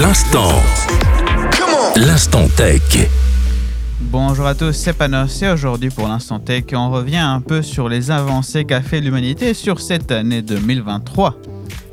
[0.00, 0.52] L'instant.
[1.96, 3.10] L'instant tech.
[4.00, 7.88] Bonjour à tous, c'est Panos et aujourd'hui pour l'instant tech, on revient un peu sur
[7.88, 11.34] les avancées qu'a fait l'humanité sur cette année 2023.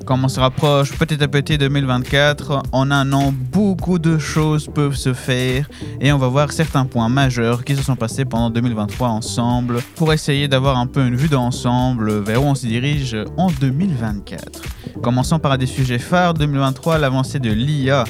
[0.06, 4.96] Comme on se rapproche petit à petit 2024, en un an, beaucoup de choses peuvent
[4.96, 5.68] se faire
[6.00, 10.14] et on va voir certains points majeurs qui se sont passés pendant 2023 ensemble pour
[10.14, 14.75] essayer d'avoir un peu une vue d'ensemble vers où on se dirige en 2024.
[15.02, 18.06] Commençons par des sujets phares 2023, l'avancée de l'IA.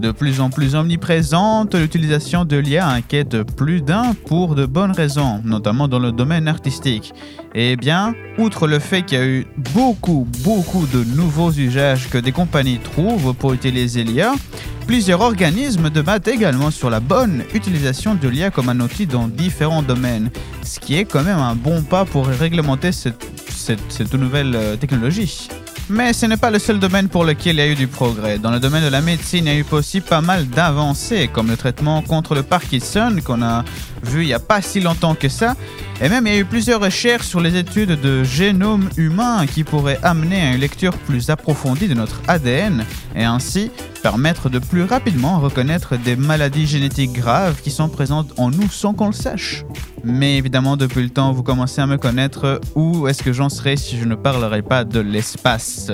[0.00, 5.40] De plus en plus omniprésente, l'utilisation de l'IA inquiète plus d'un pour de bonnes raisons,
[5.44, 7.14] notamment dans le domaine artistique.
[7.54, 12.18] Eh bien, outre le fait qu'il y a eu beaucoup, beaucoup de nouveaux usages que
[12.18, 14.34] des compagnies trouvent pour utiliser l'IA,
[14.86, 19.82] plusieurs organismes débattent également sur la bonne utilisation de l'IA comme un outil dans différents
[19.82, 20.30] domaines,
[20.62, 25.48] ce qui est quand même un bon pas pour réglementer cette, nouvelle euh, technologie.
[25.88, 28.38] Mais ce n'est pas le seul domaine pour lequel il y a eu du progrès.
[28.38, 31.46] Dans le domaine de la médecine, il y a eu aussi pas mal d'avancées, comme
[31.48, 33.64] le traitement contre le Parkinson qu'on a
[34.02, 35.54] vu il n'y a pas si longtemps que ça.
[36.00, 39.62] Et même il y a eu plusieurs recherches sur les études de génome humain qui
[39.62, 42.84] pourraient amener à une lecture plus approfondie de notre ADN
[43.16, 43.70] et ainsi
[44.02, 48.94] permettre de plus rapidement reconnaître des maladies génétiques graves qui sont présentes en nous sans
[48.94, 49.64] qu'on le sache.
[50.04, 52.60] Mais évidemment, depuis le temps, vous commencez à me connaître.
[52.76, 55.90] Où est-ce que j'en serais si je ne parlerais pas de l'espace?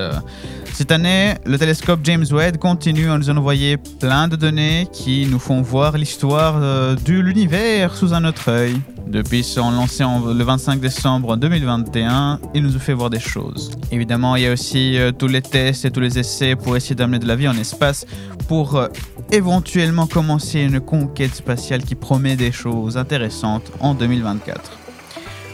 [0.72, 5.38] Cette année, le télescope James Webb continue à nous envoyer plein de données qui nous
[5.38, 8.80] font voir l'histoire euh, de l'univers sous un autre œil.
[9.06, 13.70] Depuis son lancé le 25 décembre 2021, il nous fait voir des choses.
[13.90, 16.94] Évidemment, il y a aussi euh, tous les tests et tous les essais pour essayer
[16.94, 18.06] d'amener de la vie en espace
[18.48, 18.88] pour euh,
[19.30, 24.78] éventuellement commencer une conquête spatiale qui promet des choses intéressantes en 2024.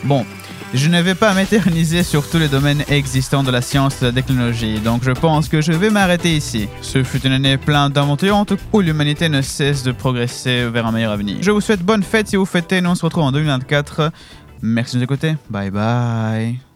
[0.04, 0.24] Bon,
[0.74, 4.06] je ne vais pas m'éterniser sur tous les domaines existants de la science et de
[4.06, 6.68] la technologie, donc je pense que je vais m'arrêter ici.
[6.82, 11.12] Ce fut une année pleine d'aventures où l'humanité ne cesse de progresser vers un meilleur
[11.12, 11.36] avenir.
[11.40, 14.12] Je vous souhaite bonne fête si vous fêtez, nous on se retrouve en 2024.
[14.62, 16.67] Merci de nous écouter, bye bye.